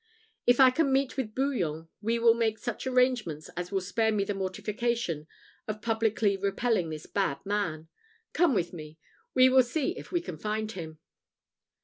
[0.47, 4.23] If I can meet with Bouillon, we will make such arrangements as will spare me
[4.23, 5.27] the mortification
[5.67, 7.87] of publicly repelling this bad man.
[8.33, 8.97] Come with me;
[9.35, 10.97] we will see if we can find him."